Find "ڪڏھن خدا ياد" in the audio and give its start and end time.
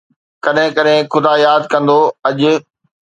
0.77-1.61